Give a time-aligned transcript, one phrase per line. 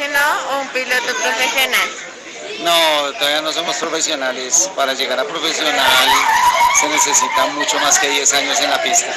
[0.00, 1.88] apasionado o un piloto profesional?
[2.60, 4.70] No, todavía no somos profesionales.
[4.74, 6.08] Para llegar a profesional
[6.80, 9.14] se necesita mucho más que 10 años en la pista.